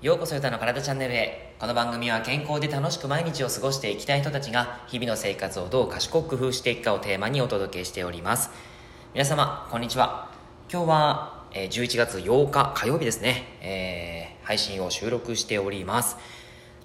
[0.00, 1.56] ようこそゆたの体チャンネルへ。
[1.58, 8.50] この番組は健康で楽しく毎日を過ごしていきたい人たちが日々の生活をどう賢く工夫していくかをテーマにお届けしております。
[9.12, 10.30] 皆様こんにちは。
[10.72, 16.16] 今日はえー11月8日火曜日ですね、えー配信を収録しております。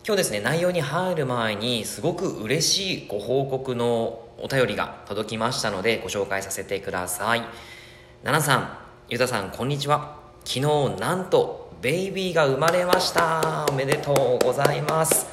[0.04, 7.44] 今日ですね内容に入る前にすごく嬉しいご報告のお便りが届きましたのでご紹介させてください。
[8.24, 8.78] 奈々さん
[9.08, 10.18] ゆたさんこんにちは。
[10.46, 13.66] 昨日なんとベイビーが生まれました。
[13.70, 15.28] おめでとうございます。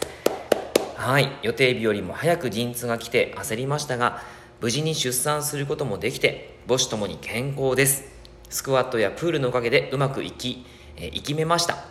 [0.97, 1.31] はい。
[1.45, 4.21] 予定日よりも早く陣痛が来て焦りましたが
[4.61, 8.03] 無事に出産することもできて母子ともに健康です。
[8.49, 11.85] スクワットやプールのおかげでうまくいき、えー生きめました。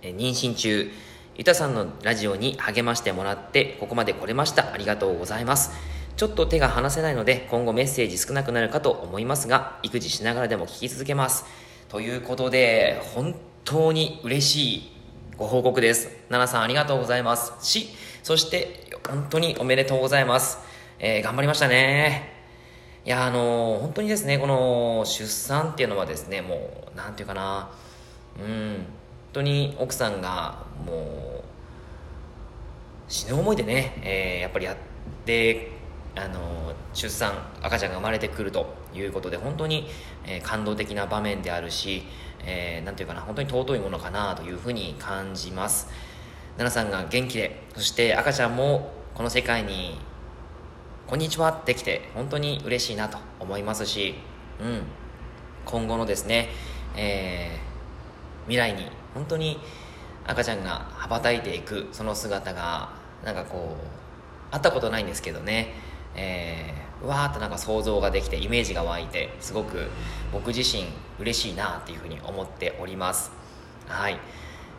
[0.00, 0.90] え妊娠中
[1.36, 4.72] ゆたさんのラジオに励ましてもらってここまで来れました。
[4.72, 5.72] ありがとうございます。
[6.16, 11.44] ちょっと手が離せないので今後メッセージ少なくなるかと思いますが育児しながらでも聞き続けます。
[11.92, 13.34] ということで本
[13.66, 14.92] 当に嬉しい
[15.36, 16.06] ご報告です。
[16.30, 17.52] 奈々さんありがとうございます。
[17.60, 17.90] し
[18.22, 20.56] そして本当におめでとうございます、
[20.98, 22.32] えー頑張りましたね。
[23.04, 27.70] いやあのー本当にですねこの出産っていうのはですねもうなんていうかな。
[28.40, 28.86] うん本
[29.34, 30.94] 当に奥さんがも
[31.42, 31.44] う
[33.06, 34.76] 死ぬ思いでね、えーやっぱりやっ
[35.26, 35.71] て
[36.14, 37.32] あの出産
[37.62, 39.88] 赤ちゃんが生まれてくるということで本当に、
[40.26, 42.04] えー感動的な場面であるし、
[42.44, 45.88] えーていうかな本当に尊いものかなというふうに感じます。
[46.58, 49.98] 奈々さんが元気でそして赤ちゃんもこの世界に
[51.06, 54.14] こんにちはってきて本当に嬉しいなと思いますし、
[54.60, 54.82] うん、
[55.64, 56.50] 今後のですね、
[56.96, 57.72] えー
[58.46, 59.58] 未来に本当に
[60.26, 62.90] 赤ちゃんが羽ばたいていくその姿が
[63.24, 63.76] なんかこ
[64.50, 65.74] う会ったことないんですけどね、
[66.14, 69.88] えー、うわーっとなんか想像ができてイメージが湧いてすごく
[70.32, 70.84] 僕自身
[71.18, 73.32] 嬉しいなっていうふうに思っております。
[73.86, 74.18] はい。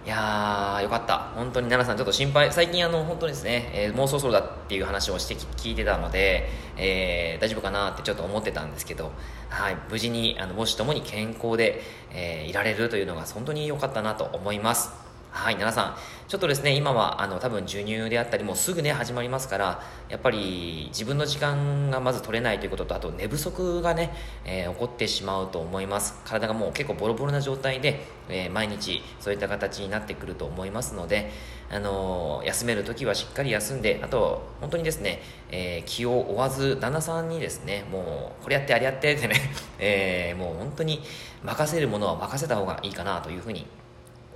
[0.05, 1.31] いやーよかった。
[1.33, 9.11] 本当に奈々さんちょっと心配最近あの本当にですね、えーもうそろそろだっていう話をして聞いてたので、えー大丈夫かなってちょっと思ってたんですけど、
[9.47, 15.02] はい、無事にあの母子ともに健康で、えーいられるというのが本当に良かったなと思います。
[15.33, 24.13] はい、奈々さん、ちょっとですね、今はあの多分授乳であったり、もうすぐね、始まりますから、やっぱり自分の時間がまず取れないということと、あと寝不足がね、
[24.45, 26.21] えー起こってしまうと思います。
[26.23, 31.31] 体がもう結構ボロボロな状態で、えー毎日そういった形になってくると思いますので、
[31.71, 39.35] あのー休める時はしっかり休んで、あと、本当にですね、え気を負わず、旦那さんにですね、もう、これやって、あれやってってね、
[39.79, 41.01] えもう本当に
[41.43, 43.65] 任せるものは任せた方がいいかなというふうに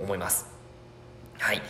[0.00, 0.57] 思います。
[1.38, 1.62] はい。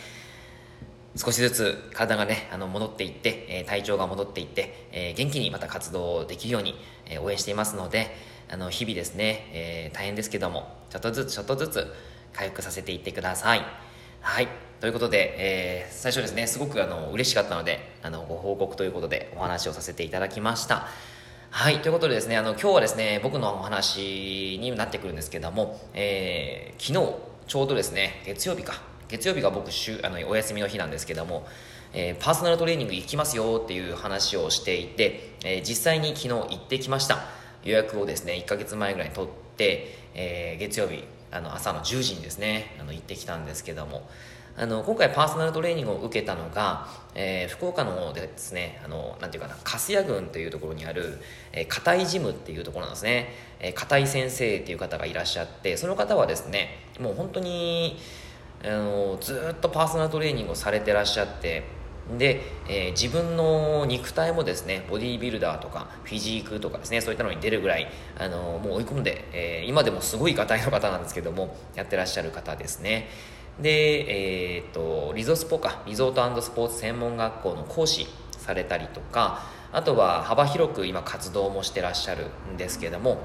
[1.15, 6.75] 少しずつ体がね、あの戻っていって、え体調が戻っていって、え元気にまた活動できるように、
[7.07, 8.15] え応援していますので、
[8.49, 11.93] あの日々ですね、え大変ですけども、ちょっとずつちょっとずつ
[12.33, 13.61] 回復させていってください。
[14.21, 14.47] はい。
[14.79, 20.87] ということで、えー最初ですね、すごくあの嬉しかったので、あのご報告ということでお話をさせていただきました。
[21.51, 27.15] はい、ということでですね、あの今日はですね、僕のお話になってくるんですけども、えー昨日、
[27.47, 31.47] ちょうどですね、月曜日か、月曜日が僕週あのお休みの日なんですけども、
[31.93, 37.17] えーパーソナルトレーニング行きますよっていう話をしていて、えー実際に昨日行ってきました。
[37.63, 44.07] 予約をですね1ヶ月前ぐらいに取って、えー月曜日あの朝の10時にですねあの行ってきたんですけども
[44.57, 51.19] あの今回パーソナルトレーニングを受けたのが、えー福岡のでですねあのなんていうかな粕谷郡というところにある、
[51.51, 57.97] えー、片井ジムっていうところなんですね、えー片井先生っていう方がいらっしゃってその方はですねもう本当に
[58.63, 61.63] あのずっとパーソナルトレーニングをされてらっしゃって
[62.17, 67.87] で、えー自分の肉体もですねボディービルダーとかフィジークとかですねそういったのに出るぐらい
[68.17, 73.07] あのもう追い込んで、えー今でもすごい硬いの方なんですけどもやってらっしゃる方ですね。
[73.61, 83.19] で、えーっとリゾスポかリゾートスポーツ専門学校の講師されたりとかあとは幅広く今活動もしてらっしゃるんですけども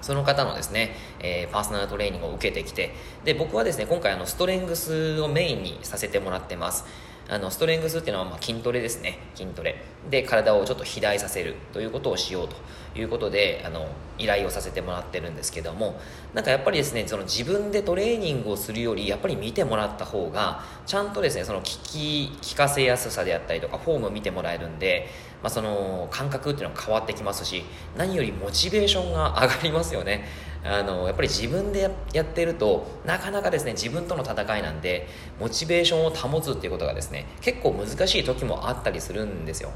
[0.00, 2.94] その方のですね、えーパーソナルトレーニングを受けてきて、
[3.24, 6.84] で、僕はですね、今回あの、ストレングスをメインにさせてもらってます。
[7.28, 9.18] あの、ストレングスっていうのは、ま、筋トレですね。
[9.34, 9.76] 筋トレ。
[10.10, 12.56] で、体をちょっと肥大させるということをしようと
[12.98, 13.88] いうことで、あの、
[14.18, 16.00] 依頼をさせてもらってるんですけども、
[16.34, 25.08] なんかやっぱりですね、その自分でトレーニングをするより、やっぱり見てもらった方が、ちゃんとですね、その聞き、聞かせやすさであったりとか、フォームを見てもらえるんで、
[25.42, 27.64] まあ、その感覚っていうのは変わってきますし
[27.96, 30.26] 何よりモチベーションが上がりますよね
[30.62, 35.08] あのやっぱり自分でやってるとなかなかですね自分との戦いなんで
[35.38, 39.70] モチベーションを保つっていうことがですね結構難しい時もあったりするんですよ、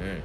[0.00, 0.22] うん、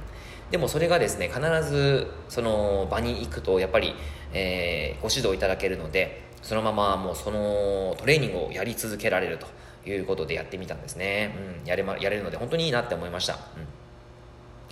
[0.50, 3.94] でもそれがですね必ずその場に行くとやっぱり、
[4.32, 9.46] えーご指導いただけるのでそのままもうそのトレーニングをやり続けられると
[9.88, 13.38] いうことでやってみたんですね、うん、やれまやれるので本当にいいなって思いました、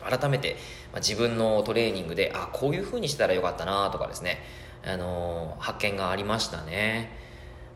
[0.04, 0.56] うん、改めて、
[0.92, 4.38] まあ、自分のトレーニングであこういう風にしたらよかったなとかですね、
[4.86, 7.24] あの、発見がありましたね。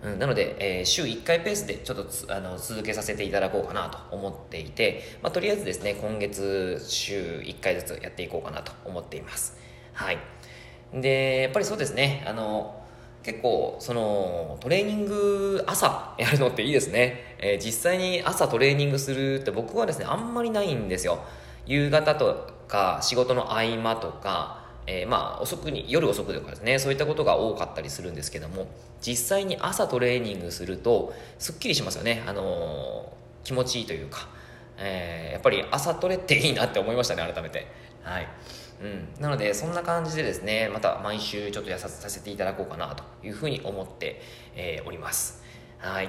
[0.03, 9.57] うん、なので、えー、週1回ペースでちょっとあの続けさせていただこうかなと思っていて、まあ、とりあえずですね今月週1回ずつやっていこうかなと思っています。
[9.93, 10.19] はい。
[10.95, 12.83] でやっぱりそうですねあの
[13.23, 21.19] 結構そのトレーニング朝 やるのっていいですね、えー、実際に朝トレーニングするって僕はですねあんまりないんですよ。
[21.67, 24.58] 夕方とか仕事の合間とか
[24.91, 28.67] えー、まあ遅くに夜遅くとかですねそういったことが多かったりするんですけども
[29.03, 34.29] 実際に朝トレーニングするとすっきりしますよね、あのー、気持ちいいというか、
[34.79, 37.67] えー、やっぱり朝トレっていいなって思いましたね改めて。
[38.03, 38.29] はい。
[38.81, 44.23] うん、なのでそんな感じでですねまた毎週ちょっとやさせていただこうかなというふうに思って、
[44.55, 45.43] えおります。
[45.79, 46.09] はい。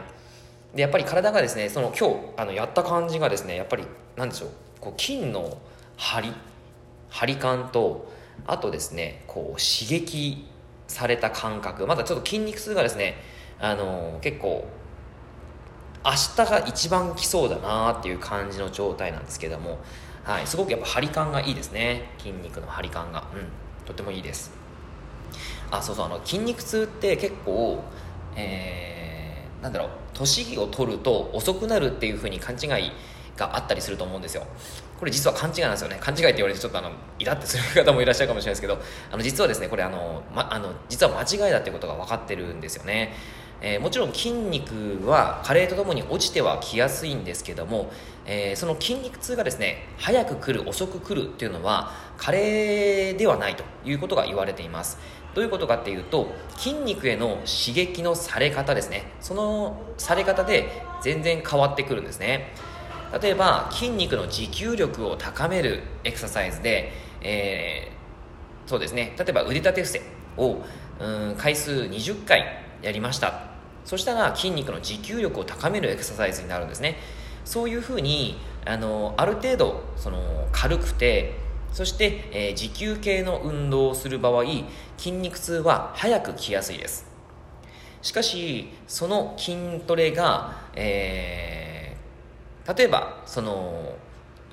[0.75, 3.85] でやっぱり体がですねその今日あのやった感じがですねやっぱり
[4.15, 4.49] なんでしょう
[4.79, 5.57] こう筋の
[5.97, 6.33] 張り
[7.09, 8.11] 張り感と
[8.47, 10.45] あとですねこう刺激
[10.88, 11.86] された感覚。
[11.88, 13.15] まだちょっと筋肉痛がですね
[13.59, 14.68] あの結構
[16.03, 19.80] 明日が一番来そうだなっていう感じの状態なんですけども、
[20.24, 22.12] はい、すごくやっぱ張り感がいいですね。
[22.18, 23.27] 筋肉の張り感が。
[23.33, 24.51] うんとてもいいです。
[25.71, 27.83] あそうそうあの筋肉痛って結構
[28.36, 32.91] えー、なんだろう年を取ると遅くなるっていうふうに勘違い
[33.39, 34.45] があったりすると思うんですよ。
[35.00, 35.97] これ実は勘違いなんですよね。
[36.00, 38.80] 勘違いって言われてちょっとあのイラってする方もいらっしゃるかもしれないですけど
[39.12, 43.13] あの実はですねこれあの、ま、あの実は間違いだってことが分かってるんですよね。
[43.62, 47.91] えー、もちろん筋肉は加齢とともに落ちてはきやすいんですけども、
[48.25, 54.97] えー、その筋肉痛がですね早く来る遅く来るっていうのは加齢ではないということが言われています。
[55.36, 56.27] どういうことかっていうと
[56.57, 59.12] 筋肉への刺激のされ方ですね。
[59.19, 62.53] そのされ方で全然変わってくるんですね。
[63.21, 66.91] 例えば筋肉の持久力を高めるエクササイズで、
[67.21, 69.15] えー、そうですね。
[69.17, 70.01] 例えば腕立て伏せ
[70.38, 70.61] を
[71.00, 73.50] うん回数20回やりました。
[73.85, 76.97] そしたら筋肉の持久力を高めるエクササイズになるんですね。
[77.45, 81.33] そういうふうにあのある程度その軽くて
[81.73, 84.44] そして、えー、持久系の運動をする場合
[84.97, 87.07] 筋肉痛は早く来やすいです。
[88.01, 91.69] しかしその筋トレが、えー
[92.67, 93.95] 例えばその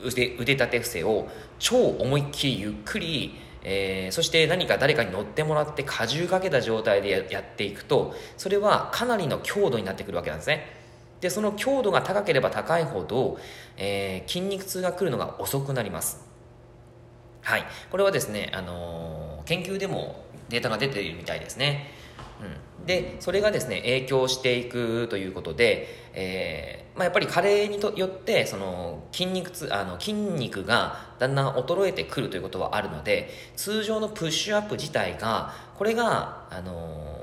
[0.03, 10.77] 腕腕立て伏せを超思いっきりゆっくり、えー、そして何か誰かに乗ってもらって荷重かけた状態でやっていくとそれはかなりの強度になってくるわけなんですね。
[11.21, 13.39] でその強度が高ければ高いほど、
[13.77, 16.27] えー、筋肉痛が来るのが遅くなります。
[17.43, 17.65] はい。
[17.91, 21.91] これはですね、あのー、研究でもデータが出ているみたいですね。
[22.76, 37.17] うん、でそれがですね影響していくということで、えーまあ、やっぱり加齢によってその筋肉つあの筋肉がだんだん衰えてくるということはあるので通常のプッシュアップ自体がこれがあの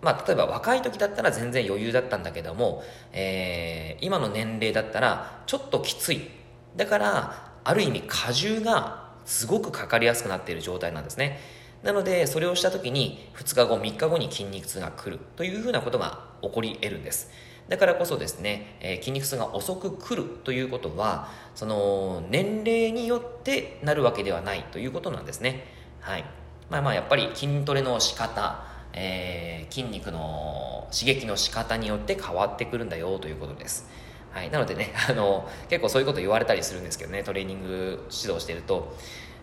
[0.00, 6.30] まあ、例えば若い時だったら全然余裕だったんだけども、えー、今の年齢だったらちょっときつい。
[6.76, 11.40] だからある意味荷重がすごくかかりやすくなっている状態なんですね。
[11.82, 17.30] なのでそれをした時に2日後3日後に筋肉痛が来るというふうなことが起こり得るんです。
[17.68, 25.64] だからこそですね、えー、筋肉痛が遅く来るということはその年齢によってなるわけではないということなんですね。
[26.00, 26.24] はい。
[26.70, 33.88] まあまあやっぱり筋トレの仕方えー、筋肉の刺激の仕方によって変わってくるんだよということです。
[34.32, 38.94] はい、なのでねあの結構そういうこと言われたりするんですけどねトレーニング指導してると。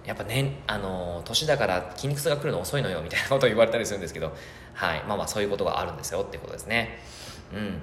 [0.05, 4.33] やっぱね、あの年だから筋肉痛が来るの遅いのよみたいなことを言われたりするんですけど、
[4.73, 6.99] はい、まあまあそういうことがあるんですよってことですね。
[7.53, 7.79] うん。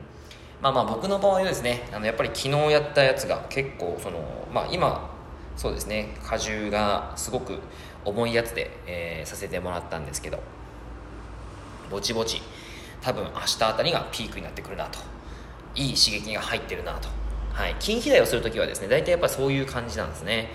[0.61, 5.11] まあまあ僕の場合はですね、あのやっぱり昨日やったやつが結構その、まあ今、
[5.57, 7.59] そうですね、荷重がすごく
[8.05, 10.41] 重いやつで、えー、させてもらったんですけど、
[11.91, 12.41] ぼちぼち、
[13.01, 15.01] 多分明日あたりがピークになってくるなと。
[15.75, 17.09] いい刺激が入ってるなと。
[17.53, 17.75] はい。
[17.81, 20.51] 筋肥大をするときはですね、大体やっぱそういう感じなんですね。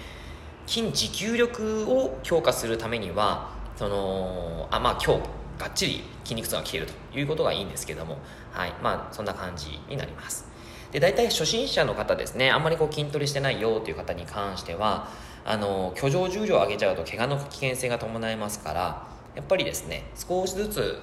[0.67, 5.21] 筋持久力を強化するためにはそのあまあ今日
[5.57, 8.17] がっちり筋肉痛が消えるということがいいんですけども
[8.51, 10.45] はいまあそんな感じになります。
[10.91, 15.09] で大体初心者の方ですねあんまりこう筋トレしてないよという方に関しては
[15.45, 20.99] あの居上重量を上げちゃうと怪我の危険性が伴いますからやっぱりですね少しずつ、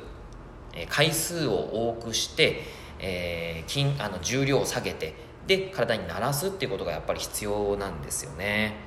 [0.89, 2.63] 回数を多くして、
[2.99, 5.15] えー、筋あの重量を下げて
[5.47, 8.84] で体に慣らすっていうことがやっぱり必要なんですよね。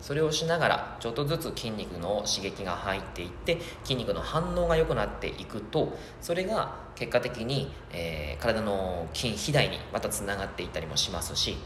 [0.00, 11.56] それをしながらちょっとずつ筋肉の刺激が入っていって筋肉の反応が良くなっていくとそれが結果的に、えー、体の筋肥大にまたつながっていったりもしますし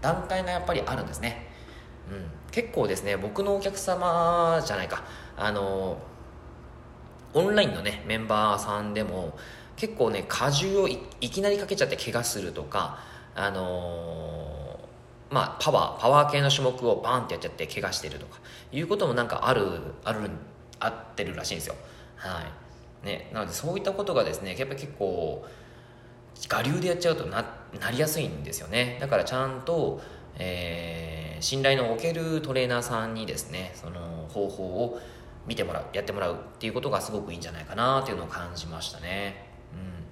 [0.00, 1.46] 段階がやっぱりあるんですね、
[2.10, 5.04] うん、結構ですね僕のお客様じゃないか。
[5.36, 5.98] あの
[7.34, 9.36] オンラインのねメンバーさんでも
[9.76, 12.98] 結構ね荷重をいきなりかけちゃって怪我するとか
[13.38, 14.47] あの、
[15.30, 18.38] まあパワーパワー系の種目をバーンってやっちゃって怪我してるとか
[18.72, 19.66] いうこともなんかある
[20.04, 20.30] ある
[20.80, 21.74] あってるらしいんですよ。
[22.16, 23.06] はい。
[23.06, 25.44] ねなのでそういったことがですねやっぱり結構
[26.52, 27.44] 我流でやっちゃうとな
[27.80, 28.98] なりやすいんですよね。
[29.00, 30.00] だからちゃんと、
[30.38, 35.00] えー、信頼のおけるトレーナーさんにですねその方法を
[35.46, 39.48] 見てもらうやってもらうっていうことがすごくいいんじゃないかなっていうのを感じましたね。
[39.72, 40.04] うん。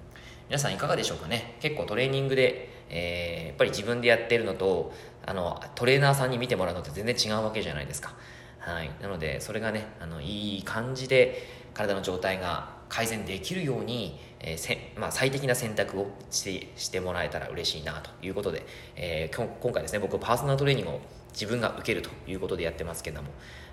[0.49, 1.57] 皆さんいかがでしょうかね。
[1.59, 4.93] 結構トレーニングで、えー、やっぱり自分でやってるのと
[5.25, 8.15] あのトレーナーさんに見てもらうのって全然違うわけじゃないですか。
[8.59, 8.91] はい。
[9.01, 18.65] なのでそれがねあのいい感じで体の状態が改善できるように、えーせまあ、最適な選択をしてしてもらえたら嬉しいなということで、
[18.95, 21.01] えー、今回ですね僕パーソナルトレーニングを
[21.33, 23.29] 自分が受けるということでやってますけども、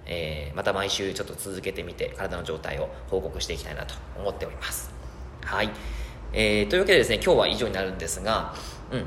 [0.06, 4.92] えー、また毎週ちょっと続けてみて体の状態を報告していきたいなと思っております。
[5.42, 5.70] はい。
[6.32, 8.54] えー、というわけでですね、今日は以上になるんですが、
[8.94, 9.06] うん。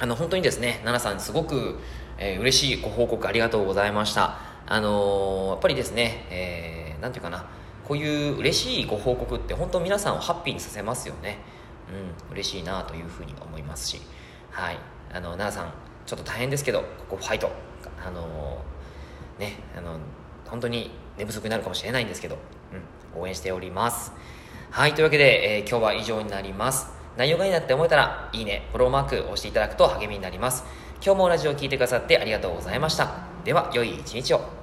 [0.00, 1.78] あの、本当にですね、奈々さんすごく、
[2.18, 4.38] えー、嬉しいご報告ありがとうございました。
[4.66, 7.46] あのー、やっぱりですね、えー、なんていうかな、
[7.86, 11.38] こういう嬉しいご報告って本当皆さんをハッピーにさせますよね。
[12.28, 14.00] うん、嬉しいなというふうに思いますし、
[14.50, 14.78] はい。
[15.12, 15.72] あの、奈々さん、
[16.06, 17.50] ちょっと大変ですけど、ここファイト。
[18.04, 19.98] あのー、ね、あの、
[20.46, 22.38] 本当に寝不足になるかもしれないんですけど、
[23.14, 24.12] うん、応援しております。
[24.70, 26.99] はい、というわけで、えー、今日は以上になります。
[27.16, 30.64] 内容がいいなって思えたら、いいね、フォローマーク押していただくと励みになります。
[31.04, 33.10] 今日もラジオを聴いてくださってありがとうございました。
[33.44, 34.59] では、良い一日を。